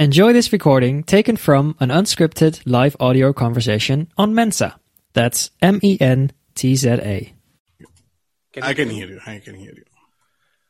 Enjoy 0.00 0.32
this 0.32 0.52
recording 0.52 1.02
taken 1.02 1.36
from 1.36 1.74
an 1.80 1.88
unscripted 1.88 2.62
live 2.64 2.94
audio 3.00 3.32
conversation 3.32 4.06
on 4.16 4.32
Mensa. 4.32 4.78
That's 5.12 5.50
M 5.60 5.80
E 5.82 5.98
N 6.00 6.30
T 6.54 6.76
Z 6.76 6.88
A. 6.88 7.34
I 8.62 8.74
can 8.74 8.90
hear 8.90 9.08
you. 9.08 9.18
I 9.26 9.40
can 9.40 9.56
hear 9.56 9.72
you. 9.74 9.82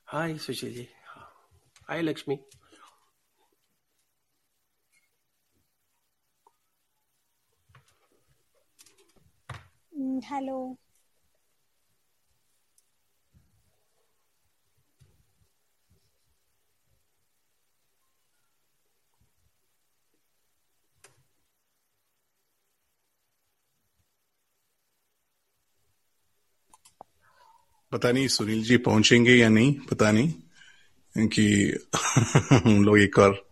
Hi, 0.07 0.33
Sushil 0.33 0.89
Hi, 1.89 2.01
Lakshmi. 2.01 2.41
Mm, 9.95 10.25
hello. 10.25 10.79
पता 27.93 28.13
नहीं 28.13 28.29
सुनील 28.29 28.63
जी 28.63 28.77
पहुँचेंगे 28.77 29.35
या 29.35 29.49
नहीं, 29.49 29.75
पता 29.75 30.11
नहीं, 30.13 30.33
क्योंकि 31.15 31.79
हम 32.65 32.85
लोग 32.85 32.99
एक 32.99 33.19
और 33.19 33.49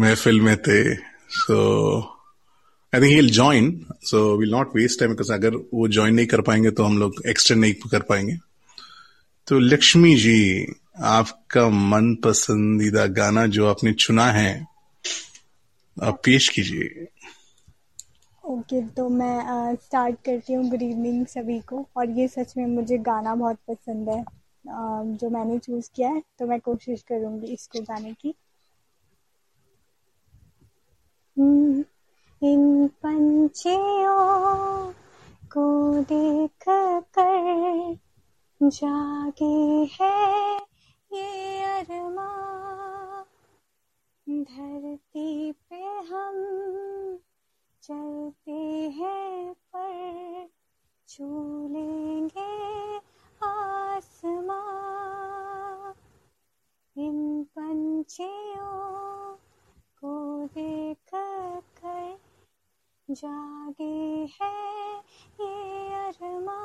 महफिल 0.00 0.40
में 0.40 0.56
थे 0.56 0.94
so 1.28 2.00
I 2.94 3.00
think 3.00 3.22
he 3.22 3.30
join 3.30 3.86
so 4.02 4.36
will 4.36 4.50
not 4.50 4.76
waste 4.76 4.98
time 4.98 5.12
because 5.12 5.32
अगर 5.32 5.54
वो 5.54 5.88
ज्वाइन 5.88 6.14
नहीं 6.14 6.26
कर 6.26 6.40
पाएँगे 6.40 6.70
तो 6.70 6.84
हम 6.84 6.98
लोग 6.98 7.22
एक्सटेंड 7.26 7.60
नहीं 7.60 7.74
कर 7.90 8.00
पाएँगे। 8.00 8.38
तो 9.46 9.58
लक्ष्मी 9.58 10.14
जी, 10.14 10.66
आपका 10.98 11.68
मन 11.68 12.14
पसंदीदा 12.14 13.06
गाना 13.06 13.46
जो 13.46 13.66
आपने 13.66 13.92
चुना 13.92 14.26
है, 14.32 14.66
आप 16.02 16.22
पेश 16.24 16.48
कीजिए। 16.48 17.08
ओके 18.44 18.80
okay, 18.80 18.96
तो 18.96 19.08
मैं 19.08 19.74
स्टार्ट 19.74 20.16
करती 20.24 20.52
हूँ 20.52 20.64
गुड 20.70 20.82
इवनिंग 20.82 21.26
सभी 21.26 21.60
को। 21.60 21.86
और 21.96 22.10
ये 22.10 22.28
सच 22.28 22.54
में 22.56 22.66
मुझे 22.66 22.98
गाना 22.98 23.34
बहुत 23.34 23.58
पसंद 23.68 24.08
है। 24.08 24.22
uh, 24.22 25.20
जो 25.20 25.30
मैंने 25.30 25.58
चूज़ 25.58 25.90
किया 25.94 26.08
है 26.08 26.22
तो 26.38 26.46
मैं 26.46 26.60
कोशिश 26.60 27.02
करूँगी 27.02 27.46
इसको 27.46 27.80
गाने 27.80 28.12
की। 28.12 28.34
हम्म, 31.38 31.84
इन 32.42 32.88
पंछियों 32.88 34.92
को 35.52 36.02
देख 36.02 36.68
कर 36.68 37.96
जागे 38.62 39.88
है 40.00 40.56
ये 41.12 41.64
अरमा। 41.64 42.28
धरती 44.28 45.52
पे 45.52 45.82
हम 46.10 46.34
चलते 47.82 48.52
हैं 48.90 49.54
पर 49.54 50.48
छू 51.08 51.24
लेंगे 51.68 52.96
आसमां। 53.42 54.62
इन 56.96 57.44
पंछियों 57.44 59.34
को 60.00 60.46
देख 60.46 60.96
कर 61.14 62.18
जागे 63.10 64.28
है 64.40 64.96
ये 65.40 65.94
अरमा 65.94 66.60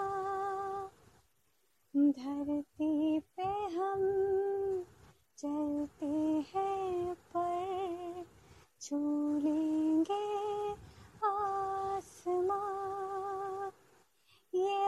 धरती 1.95 3.19
पे 3.19 3.43
हम 3.75 4.01
चलते 5.37 6.05
हैं 6.55 7.13
पर 7.13 8.25
छू 8.81 8.97
लेंगे 9.37 10.36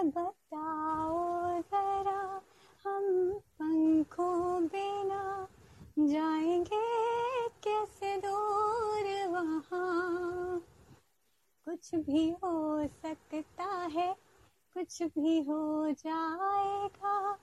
बताओ 0.09 1.61
जरा, 1.61 2.41
हम 2.85 3.31
पंखों 3.59 4.65
बिना 4.65 5.47
जाएँगे 5.99 6.87
कैसे 7.49 8.17
दूर 8.17 9.27
वहाँ? 9.27 10.61
कुछ 11.65 11.95
भी 11.95 12.29
हो 12.29 12.87
सकता 12.87 13.63
है, 13.63 14.15
कुछ 14.73 15.03
भी 15.03 15.41
हो 15.41 15.91
जाएगा, 15.91 17.37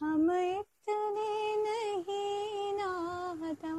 हम 0.00 0.30
इतने 0.32 1.56
नहीं 1.56 2.72
नादा 2.74 3.72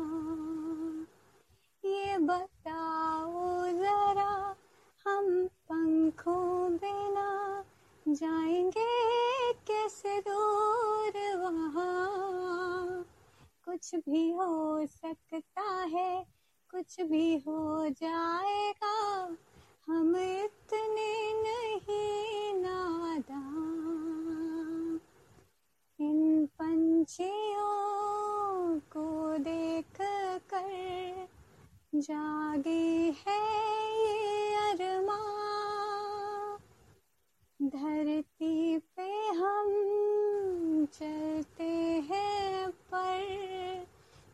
ये 1.84 2.18
बताओ 2.18 3.66
जरा 3.72 4.43
जाएँगे? 8.13 9.53
कैसे 9.53 10.19
दूर 10.19 11.38
वहाँ? 11.38 13.06
कुछ 13.66 13.96
भी 13.96 14.29
हो 14.29 14.85
सकता 14.85 15.62
है, 15.84 16.25
कुछ 16.72 17.01
भी 17.01 17.38
हो 17.38 17.90
जाएगा। 17.90 19.24
हम 19.88 20.18
इतने 20.18 21.12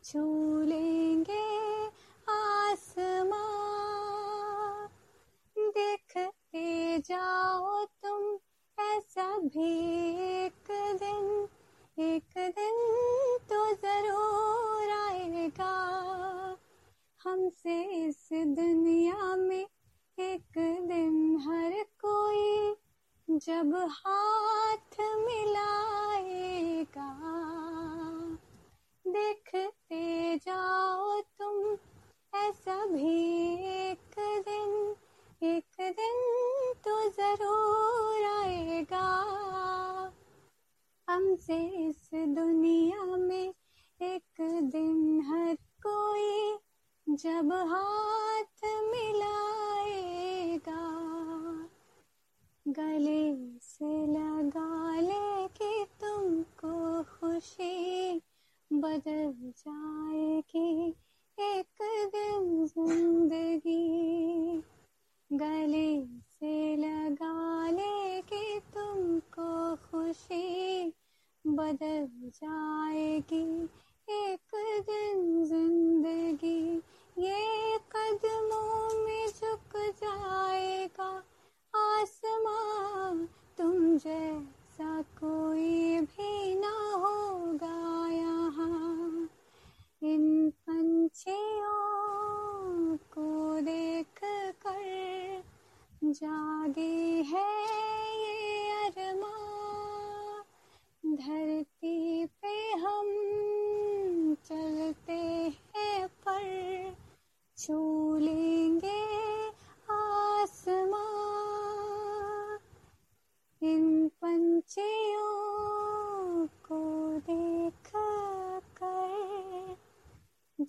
छू 0.10 0.60
आसमां। 2.30 3.40
देखते 5.58 6.98
जाओ 7.00 7.86
तुम, 7.86 8.40
ऐसा 8.84 9.38
भी 9.38 9.90
एक 10.22 10.72
दिन। 10.72 11.48
एक 12.04 12.38
दिन 12.38 12.78
तो 13.50 13.74
ज़रूर 13.74 14.90
आएगा। 14.90 15.78
हमसे 17.24 17.84
इस 17.84 18.30
दुनिया 18.34 19.36
में 19.36 19.68
एक 20.20 20.58
दिन 20.88 21.38
हर 21.38 21.84
कोई 22.06 22.76
जब 23.30 23.76
हाथ 23.76 24.19
ज़रूर 37.10 38.24
आएगा। 38.24 39.08
हमसे 41.08 41.58
इस 41.88 42.10
दुनिया 42.14 43.04
में 43.04 43.54
एक 44.02 44.42
दिन 44.72 45.22
हर 45.22 45.56
कोई 45.86 46.58
जब 47.08 47.52
हाथ 47.70 48.66
मिलाएगा। 48.92 50.84
गले 52.68 53.24
से 53.62 54.06
लगा 54.08 55.00
ले 55.00 55.48
कि 55.48 55.86
तुमको 56.02 57.04
खुशी 57.04 58.22
बदल 58.74 59.34
जाएगी। 59.58 60.90
एक 61.38 61.82
दिन 62.16 62.66
ज़िंदगी 62.66 63.84
गले 65.32 65.90
से 66.42 66.76
लगा 66.76 67.70
कि 68.22 68.60
तुमको 68.74 69.76
खुशी 69.76 70.94
बदल 71.48 72.08
जाएगी। 72.26 73.64
एक 74.10 74.56
दिन 74.90 75.46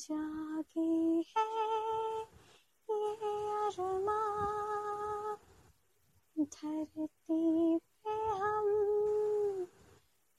जागे 0.01 0.91
है 1.31 1.47
ये 2.89 3.39
अरमा। 3.67 4.21
धरती 6.39 7.79
पे 7.79 8.15
हम 8.41 8.69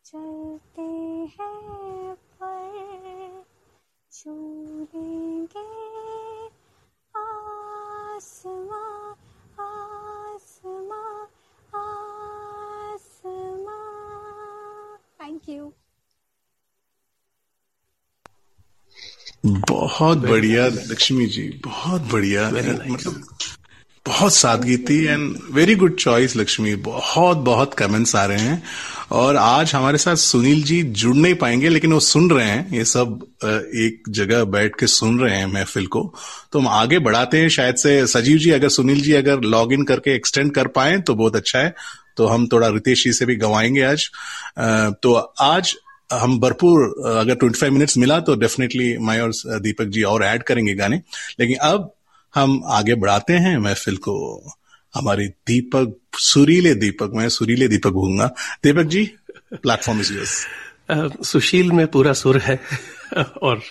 चलते 0.05 0.87
हैं 1.35 2.15
पर 2.15 3.45
छू 4.11 4.33
लेंगे 4.93 5.67
आसमां 7.15 9.13
आसमां 9.65 11.27
आसमां। 11.81 13.77
थैंक 15.21 15.49
यू 15.49 15.71
बहुत 19.43 20.17
बढ़िया 20.17 20.65
लक्ष्मी 20.67 21.25
जी 21.25 21.43
बहुत 21.65 22.01
बढ़िया 22.11 22.49
मतलब 22.49 23.23
बहुत 24.05 24.33
सादगी 24.33 24.77
थी 24.77 25.03
and 25.05 25.35
very 25.51 25.75
good 25.75 25.95
choice 25.95 26.35
Lakshmi. 26.37 26.73
बहुत 26.75 27.37
बहुत 27.37 27.73
कमेंट्स 27.73 28.15
आ 28.15 28.25
रहे 28.25 28.39
हैं। 28.39 28.61
और 29.11 29.35
आज 29.35 29.73
हमारे 29.75 29.97
साथ 29.97 30.15
सुनील 30.15 30.63
जी 30.63 30.81
जुड़ 30.83 31.15
नहीं 31.15 31.35
पाएँगे 31.35 31.69
लेकिन 31.69 31.93
वो 31.93 31.99
सुन 31.99 32.29
रहे 32.31 32.45
हैं। 32.45 32.73
ये 32.73 32.85
सब 32.85 33.19
एक 33.75 34.03
जगह 34.09 34.43
बैठ 34.45 34.75
के 34.79 34.87
सुन 34.87 35.19
रहे 35.19 35.35
हैं 35.37 35.45
महफिल 35.45 35.87
को। 35.87 36.13
तो 36.51 36.59
हम 36.59 36.67
आगे 36.67 36.99
बढ़ाते 36.99 37.37
हैं। 37.37 37.49
शायद 37.49 37.75
से 37.75 38.05
सजीव 38.07 38.37
जी 38.37 38.51
अगर 38.51 38.69
सुनील 38.69 39.01
जी 39.01 39.13
अगर 39.13 39.41
लॉग 39.41 39.73
इन 39.73 39.83
करके 39.83 40.15
एक्सटेंड 40.15 40.51
कर 40.51 40.67
पाए 40.67 40.97
तो 40.97 41.15
बहुत 41.15 41.35
अच्छा 41.35 41.59
है। 41.59 41.75
तो 42.17 42.27
हम 42.27 42.47
थोड़ा 42.47 42.67
रितेश 42.67 43.03
जी 43.03 43.13
से 43.13 43.25
भी 43.25 43.35
गवाएँगे 43.35 43.81
आज। 43.81 44.09
तो 45.03 45.13
आज 45.41 45.75
हम 46.13 46.39
भरपूर 46.39 46.83
अगर 47.17 47.35
25 47.35 47.69
मिनट्स 47.69 47.97
मिला 47.97 48.19
तो 48.19 48.35
डेफिनेटली 48.35 48.97
मैं 48.97 49.19
और 49.21 49.31
दीपक 49.59 49.85
जी 49.85 50.03
और 50.03 50.23
ऐड 50.23 50.43
करेंगे 50.43 50.73
गाने। 50.73 51.01
लेकिन 51.39 51.57
अब 51.57 51.93
हम 52.35 52.61
आगे 52.65 52.95
बढ़ाते 52.95 53.33
हैं। 53.33 53.57
महफिल 53.57 53.97
को, 53.97 54.43
हमारे 54.95 55.27
दीपक, 55.27 55.97
सुरीले 56.15 56.75
दीपक, 56.75 57.11
मैं 57.13 57.29
सुरीले 57.29 57.67
दीपक 57.67 57.91
कहूँगा 57.91 58.27
Deepak 58.63 58.83
ji 58.83 59.11
platform 59.53 59.99
is 59.99 60.13
yours 60.13 60.47
Sushil 61.25 61.71
में 61.71 61.87
पूरा 61.87 62.13
सुर 62.13 62.37
है। 62.37 62.59
और 63.41 63.61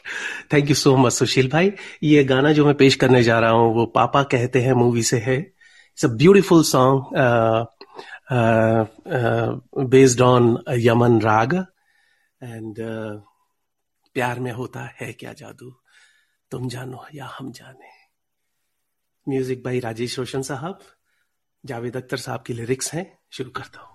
thank 0.52 0.68
you 0.68 0.74
so 0.74 0.96
much 0.96 1.12
Sushil 1.12 1.48
भाई। 1.48 1.72
ये 2.02 2.24
गाना 2.24 2.52
जो 2.52 2.66
मैं 2.66 2.74
पेश 2.74 2.94
करने 2.94 3.22
जा 3.22 3.38
रहा 3.38 3.50
हूँ, 3.50 3.74
वो 3.74 3.86
पापा 3.86 4.22
कहते 4.22 4.60
हैं 4.60 4.72
मूवी 4.72 5.02
से 5.02 5.18
है। 5.18 5.38
It's 5.38 6.04
a 6.04 6.08
beautiful 6.08 6.62
song 6.62 7.04
based 9.78 10.20
on 10.20 10.58
Yaman 10.70 11.20
raag. 11.20 11.66
And 12.42 12.74
uh, 12.74 13.20
प्यार 14.14 14.40
में 14.40 14.52
होता 14.52 14.80
है 14.80 15.12
क्या 15.12 15.32
जादू? 15.32 15.80
तुम 16.50 16.68
जानो 16.68 17.06
या 17.14 17.26
हम 17.26 17.52
जाने। 17.52 17.90
म्यूज़िक 19.28 19.62
बाई 19.62 19.80
राजेश 19.80 20.18
रोशन 20.18 20.42
साहब 20.42 20.78
जावेद 21.64 21.96
अख्तर 21.96 22.16
साहब 22.16 22.42
की 22.42 22.52
लिरिक्स 22.52 22.94
हैं। 22.94 23.18
शुरू 23.30 23.50
करता 23.50 23.80
हूँ। 23.80 23.89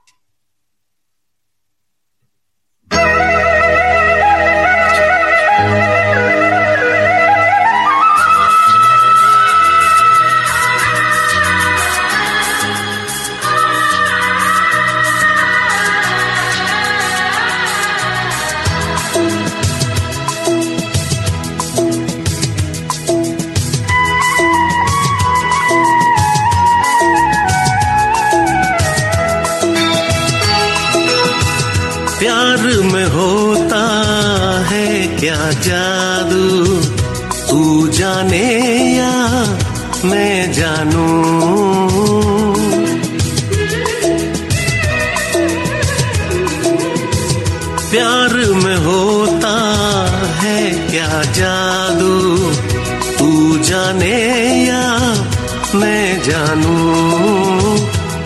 जानू, 56.26 56.76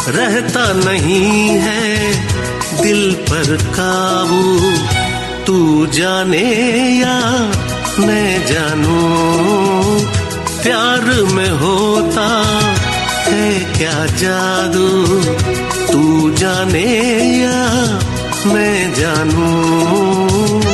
रहता 0.07 0.62
नहीं 0.74 1.48
है 1.60 2.12
दिल 2.81 3.01
पर 3.30 3.56
काबू। 3.75 4.72
तू 5.46 5.86
जाने 5.86 6.44
या 7.00 7.18
मैं 8.00 8.46
जानू, 8.46 9.00
प्यार 10.63 11.01
में 11.34 11.50
होता 11.50 12.28
है 13.28 13.60
क्या 13.78 14.06
जादू? 14.16 14.88
तू 15.92 16.31
जाने 16.31 16.88
या 17.42 17.62
मैं 18.54 18.94
जानू? 18.94 20.69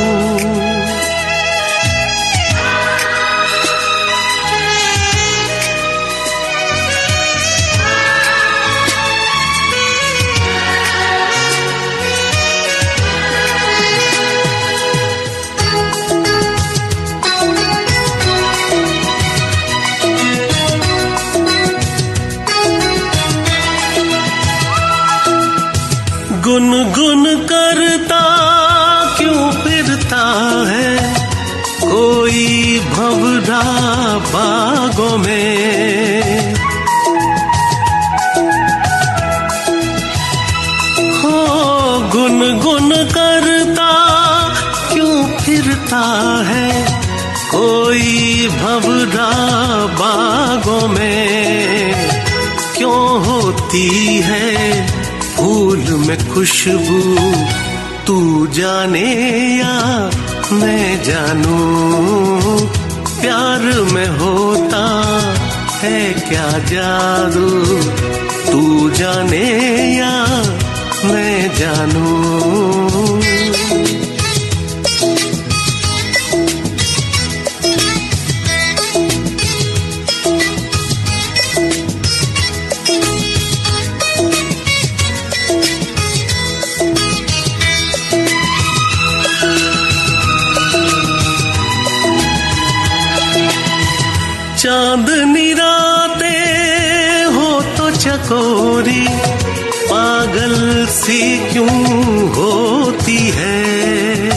कोई 47.96 48.48
भवरा 48.48 49.30
बागों 49.86 50.88
में 50.88 51.94
क्यों 52.76 53.24
होती 53.24 53.88
है 54.24 54.86
फूल 55.36 55.78
में 55.78 56.34
खुशबू? 56.34 57.00
तू 58.06 58.46
जाने 58.46 59.14
या 59.58 60.10
मैं 60.52 61.04
जानू? 61.04 61.58
प्यार 63.20 63.60
में 63.92 64.08
होता 64.08 64.84
है 65.72 66.12
क्या 66.12 66.50
जादू? 66.58 67.50
तू 68.52 68.90
जाने 68.90 69.46
या 69.96 70.26
मैं 71.04 71.54
जानू? 71.54 72.95
तो 98.26 98.32
चकोरी 98.32 99.06
पागल 99.90 100.86
सी 100.90 101.20
क्यों 101.52 102.28
होती 102.34 103.16
है? 103.36 104.30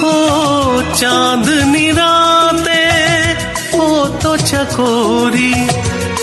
हो 0.00 0.82
चांदनी 0.92 1.90
राते 1.90 2.82
हो 3.76 4.06
तो 4.22 4.36
चकोरी 4.36 5.54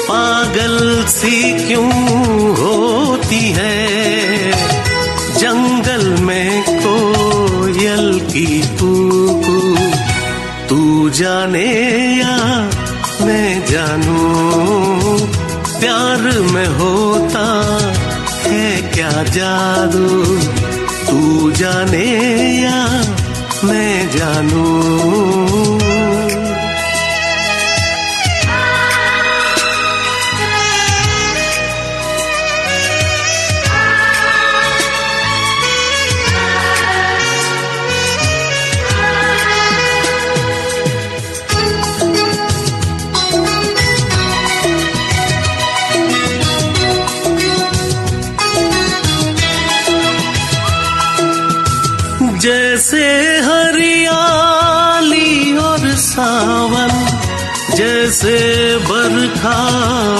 पागल 0.09 1.05
सी 1.07 1.67
क्यों 1.67 1.91
होती 2.59 3.43
है? 3.57 4.51
जंगल 5.39 6.05
में 6.23 6.63
कोयल 6.67 8.19
की 8.33 8.61
कूकू 8.77 9.46
तू 10.69 11.09
जाने 11.09 11.65
या 12.19 12.37
मैं 13.25 13.65
जानू, 13.65 14.17
प्यार 15.79 16.41
में 16.51 16.67
होता 16.67 17.45
है 18.45 18.81
क्या 18.81 19.11
जादू? 19.23 20.35
तू 21.09 21.51
जाने 21.51 22.05
या 22.61 22.85
मैं 23.63 24.17
जानू 24.17 25.66
जैसे 52.47 53.05
हरियाली 53.45 55.31
और 55.57 55.83
सावन, 56.01 56.93
जैसे 57.75 58.37
बरखा 58.89 59.55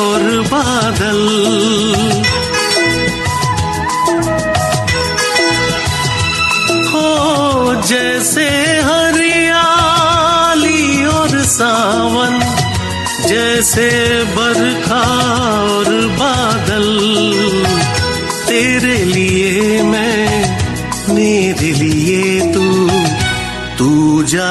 और 0.05 0.25
बादल। 0.51 1.21
हो 6.89 7.11
जैसे 7.87 8.47
हरियाली 8.89 10.83
और 11.05 11.33
सावन, 11.55 12.33
जैसे 13.27 13.89
बरखा 14.35 15.05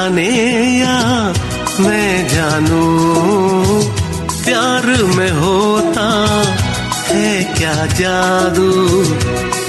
जाने 0.07 0.79
या 0.79 1.33
मैं 1.79 2.27
जानू? 2.27 2.99
प्यार 4.45 5.03
में 5.03 5.31
होता 5.31 6.27
है 7.07 7.43
क्या 7.43 7.85
जादू? 7.85 9.05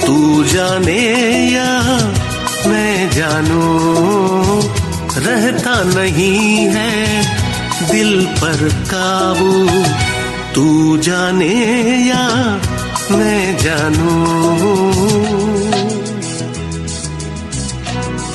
तू 0.07 0.43
जाने 0.43 0.97
या 1.49 1.81
मैं 2.69 3.11
जानू? 3.11 3.79
रहता 5.17 5.83
नहीं 5.83 6.67
है 6.67 7.23
दिल 7.91 8.25
पर 8.25 8.69
काबू। 8.93 9.83
तू 10.55 10.97
जाने 10.97 11.53
या 12.07 12.27
मैं 13.11 13.57
जानू? 13.57 14.29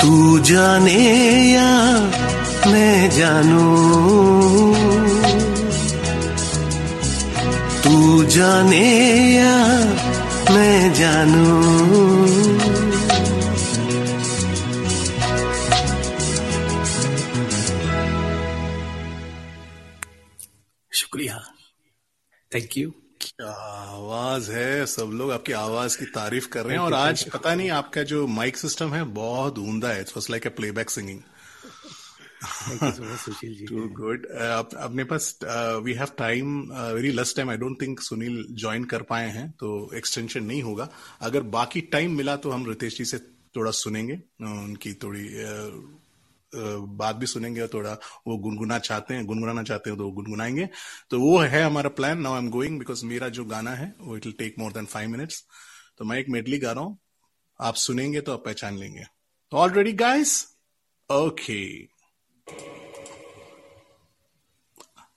तू 0.04 0.38
जाने 0.38 1.52
या 1.52 2.00
मैं 2.72 3.10
जानू? 3.10 3.76
तू 7.84 8.24
जाने 8.24 8.84
या 9.34 9.56
मैं 10.54 10.94
जानू? 10.94 11.44
शुक्रिया। 20.92 21.40
थैंक 22.54 22.76
यू 22.76 22.92
क्या 23.38 23.50
आवाज़ 23.50 24.50
है? 24.52 24.86
सब 24.86 25.10
लोग 25.12 25.30
आपकी 25.32 25.52
आवाज़ 25.52 25.96
की 25.98 26.04
तारीफ़ 26.06 26.48
कर 26.48 26.64
रहे 26.64 26.76
हैं 26.76 26.82
और 26.82 26.94
आज 26.94 27.22
पता 27.30 27.54
नहीं 27.54 27.70
आपका 27.70 28.02
जो 28.02 28.26
माइक 28.26 28.56
सिस्टम 28.56 28.92
है 28.94 29.02
बहुत 29.14 29.58
ऊंदा 29.58 29.88
है। 29.88 30.00
It's 30.00 30.28
like 30.30 30.46
a 30.46 30.48
playback 30.50 30.90
singing 30.90 31.20
Sushil 33.18 33.54
ji 33.56 33.66
too 33.66 33.88
good 33.96 34.26
अपने 34.26 35.04
पास 35.04 35.38
we 35.84 35.92
have 35.92 36.08
time 36.18 36.60
very 36.70 37.10
less 37.12 37.34
time 37.36 37.50
I 37.50 37.56
don't 37.56 37.80
think 37.80 38.00
Sunil 38.00 38.44
join 38.60 38.84
कर 38.84 39.02
पाए 39.02 39.28
हैं 39.30 39.50
तो 39.60 39.90
एक्सटेंशन 39.96 40.44
नहीं 40.44 40.62
होगा। 40.62 40.88
अगर 41.20 41.40
बाकी 41.58 41.80
टाइम 41.92 42.16
मिला 42.16 42.36
तो 42.36 42.50
हम 42.50 42.66
रितेश 42.68 42.98
जी 42.98 43.04
से 43.04 43.18
थोड़ा 43.56 43.70
सुनेंगे 43.80 44.20
उनकी 44.42 44.94
थोड़ी 45.02 45.28
बात 46.54 47.16
भी 47.16 47.26
सुनेंगे 47.26 47.60
और 47.60 47.68
थोड़ा 47.74 47.92
वो 48.26 48.36
गुनगुना 48.38 48.78
चाहते 48.80 49.14
हैं, 49.14 49.24
गुनगुनाना 49.26 49.62
चाहते 49.62 49.90
हैं 49.90 49.98
तो 49.98 50.10
गुनगुनाएँगे। 50.10 50.68
तो 51.10 51.20
वो 51.20 51.38
है 51.38 51.62
हमारा 51.62 51.88
plan 51.90 52.20
now 52.20 52.32
I 52.32 52.38
am 52.38 52.50
going 52.50 52.78
because 52.78 53.04
मेरा 53.06 53.28
जो 53.30 53.44
गाना 53.44 53.70
है, 53.72 53.94
वो 54.00 54.16
it 54.16 54.26
will 54.26 54.34
take 54.38 54.54
more 54.58 54.72
than 54.72 54.86
five 54.86 55.10
minutes 55.10 55.42
तो 55.98 56.04
मैं 56.04 56.18
एक 56.18 56.28
मेडली 56.28 56.58
गा 56.58 56.72
रहा 56.72 56.84
हूँ। 56.84 56.98
आप 57.60 57.74
सुनेंगे 57.76 58.20
तो 58.20 58.32
आप 58.32 58.44
पहचान 58.44 58.78
लेंगे। 58.78 59.04
ऑलरेडी 59.52 59.92
गाइस 59.94 60.46
ओके 61.10 61.64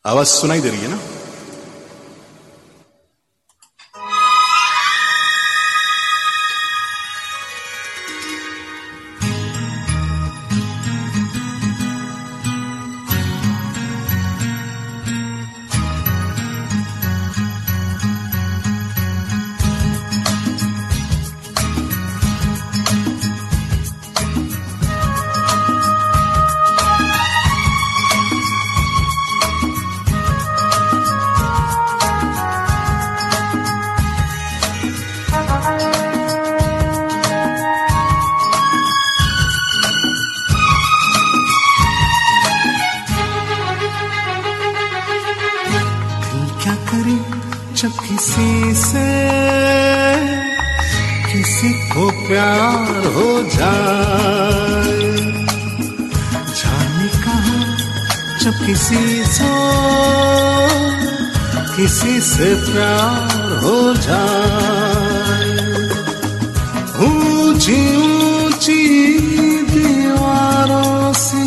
आवाज़ 0.05 0.27
सुनाई 0.29 0.61
दे 0.61 0.69
रही 0.69 0.79
है 0.79 0.87
ना? 0.87 1.16
किसी 61.77 62.19
से 62.21 62.47
प्यार 62.65 63.51
हो 63.63 63.79
जाए। 64.05 65.49
ऊँची 67.07 67.81
ऊँची 67.97 68.81
दीवारों 69.71 71.13
से 71.13 71.43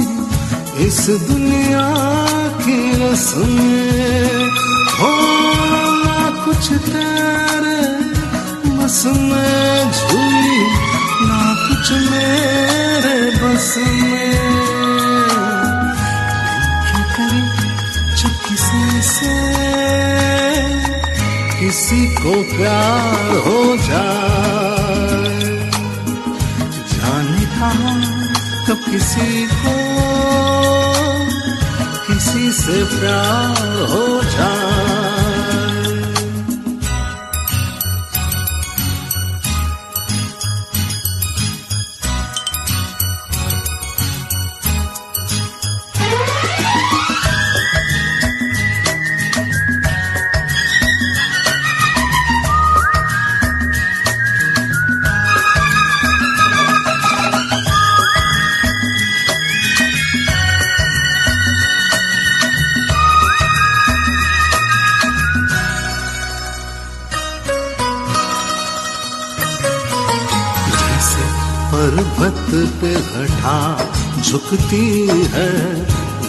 इस 0.86 1.00
दुनिया 1.28 1.88
की 2.62 2.78
रस्में 3.02 4.46
हो 5.00 5.12
ना 6.04 6.20
कुछ 6.44 6.72
तेरे 6.86 7.80
बस 8.78 9.02
में 9.06 9.92
झूली, 9.98 10.60
ना 11.26 11.42
कुछ 11.66 11.92
मेरे 12.10 13.18
बस 13.42 13.74
में। 13.78 14.28
किसी 18.50 19.02
से 19.02 19.59
किसी 21.70 22.06
को 22.14 22.32
प्यार 22.50 23.28
हो 23.42 23.58
जाए। 23.86 25.50
जाने 26.92 27.44
कहा 27.52 27.92
तो 28.66 28.74
किसी 28.86 29.46
को 29.60 29.74
किसी 32.06 32.50
से 32.52 32.82
प्यार 32.98 33.78
हो 33.92 34.06
जाए। 34.34 34.59
घटा 73.10 73.58
झुकती 74.22 74.86
है, 75.32 75.50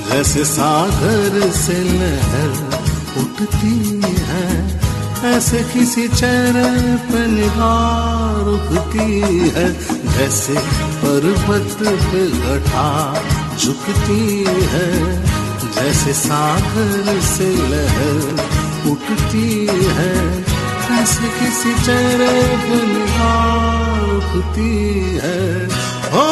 जैसे 0.09 0.43
सागर 0.45 1.49
से 1.51 1.73
लहर 1.83 2.51
उठती 3.21 4.01
है, 4.29 4.47
ऐसे 5.31 5.63
किसी 5.63 6.07
चेहरे 6.07 6.95
पर 7.09 7.27
निगाह 7.27 8.41
रुकती 8.45 9.19
है, 9.55 9.67
जैसे 10.17 10.55
पर्वत 11.03 11.77
पे 11.81 12.25
घटा 12.51 12.87
झुकती 13.57 14.43
है, 14.73 14.89
जैसे 15.75 16.13
सागर 16.13 17.19
से 17.35 17.49
लहर 17.71 18.89
उठती 18.91 19.67
है, 19.97 20.13
ऐसे 21.01 21.27
किसी 21.39 21.73
चेहरे 21.85 22.33
पर 22.57 22.87
निगाह 22.87 24.00
रुकती 24.21 24.73
है। 25.23 25.41
ओ 26.13 26.25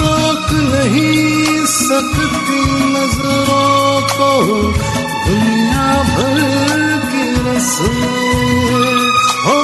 रोक 0.00 0.48
नहीं 0.72 1.66
सकती 1.66 2.60
नज़रों 2.92 4.00
को 4.12 4.30
दुनिया 5.26 5.88
भर 6.12 6.38
की 7.12 7.26
रस्में। 7.46 9.10
हो, 9.46 9.58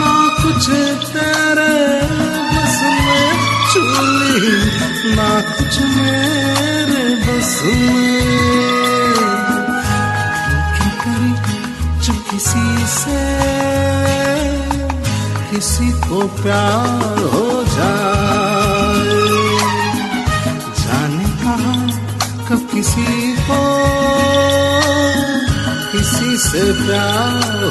ना 0.00 0.14
कुछ 0.42 0.70
तेरे 1.12 1.76
बस 2.52 2.78
में 2.96 3.28
चुली, 3.72 4.50
ना 5.16 5.30
कुछ 5.52 5.78
मेरे 5.96 7.04
बस 7.16 7.60
में। 7.64 8.06
किसी 12.30 12.86
से 12.86 13.55
किसी 15.56 15.90
को 16.08 16.20
प्यार 16.36 17.20
हो 17.32 17.46
जाए। 17.74 19.14
जाने 20.80 21.28
कहा 21.42 21.76
कब 22.48 22.66
किसी 22.72 23.32
को 23.46 23.60
किसी 25.92 26.36
से 26.44 26.64
प्यार 26.82 27.64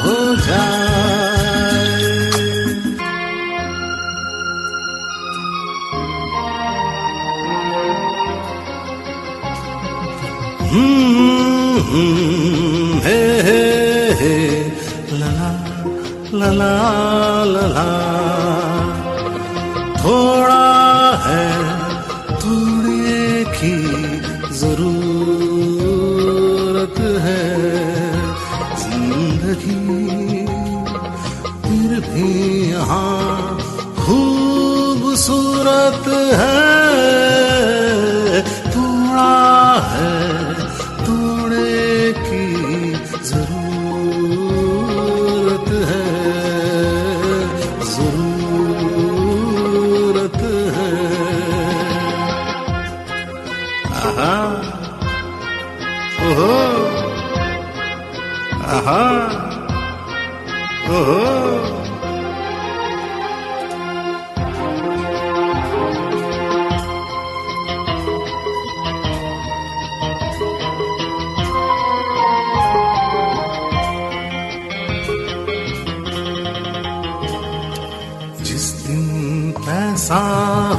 पैसा 80.06 80.24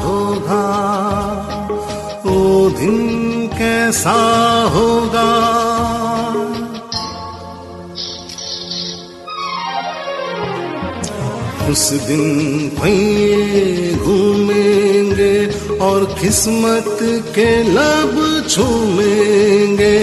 होगा? 0.04 0.66
वो 2.26 2.70
दिन 2.70 3.48
कैसा 3.54 4.14
होगा? 4.76 5.28
उस 11.72 11.84
दिन 12.08 12.24
भैये 12.80 13.94
घूमेंगे 13.96 15.36
और 15.80 16.06
किस्मत 16.22 16.98
के 17.36 17.52
लब 17.74 18.16
छूमेंगे। 18.50 20.00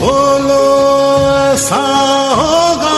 बोलो 0.00 0.64
ऐसा 1.52 1.84
होगा? 2.40 2.91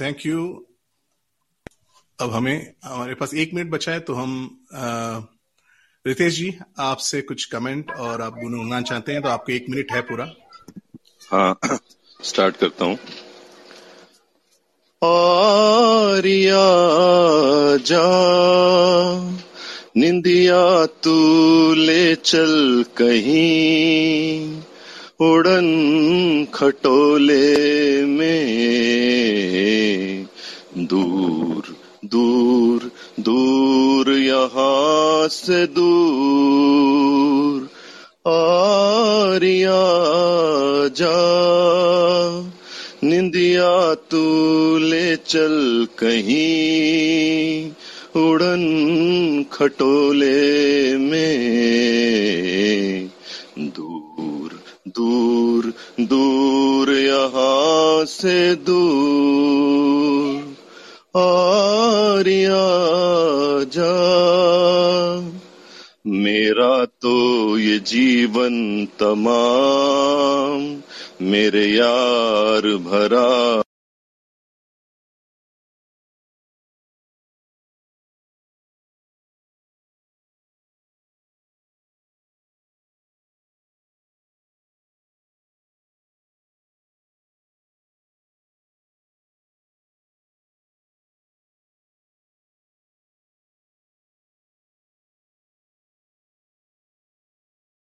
थैंक 0.00 0.26
यू 0.26 0.66
अब 2.20 2.30
हमें 2.30 2.74
हमारे 2.84 3.14
पास 3.14 3.34
एक 3.34 3.54
मिनट 3.54 3.70
बचा 3.70 3.92
है 3.92 4.00
तो 4.00 4.14
हम 4.14 4.64
रितेश 6.06 6.34
जी 6.34 6.58
आपसे 6.78 7.20
कुछ 7.20 7.44
कमेंट 7.44 7.90
और 7.90 8.22
आप 8.22 8.32
गुनगुनाना 8.32 8.80
चाहते 8.82 9.12
हैं 9.12 9.22
तो 9.22 9.28
आपको 9.28 9.52
एक 9.52 9.66
मिनट 9.70 9.92
है 9.92 10.00
पूरा। 10.00 10.30
हाँ 11.32 11.78
स्टार्ट 12.24 12.56
करता 12.56 12.84
हूँ। 12.84 12.98
आरिया 15.04 16.64
जा 17.76 18.06
निंदिया 19.96 20.86
तू 20.86 21.14
ले 21.74 22.14
चल 22.14 22.84
कहीं 22.96 24.62
उड़न 25.20 25.68
खटोले 26.54 27.46
में 28.04 28.50
दूर 30.78 31.76
दूर 32.04 32.90
दूर 33.20 34.10
यहाँ 34.10 35.28
से 35.44 35.66
दूर 35.66 37.68
आरिया 38.30 39.80
जा। 41.00 41.18
निंदिया 43.04 43.72
तू 44.10 44.24
ले 44.78 45.16
चल 45.16 45.86
कहीं 45.98 46.59
मेरा 66.50 66.84
तो 67.02 67.58
ये 67.58 67.78
जीवन 67.78 68.54
तमाम 68.98 70.62
मेरे 71.22 71.64
यार 71.66 72.66
भरा 72.86 73.28